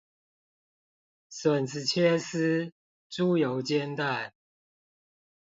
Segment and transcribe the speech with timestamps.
[1.29, 2.71] 筍子切絲，
[3.11, 4.33] 豬油煎蛋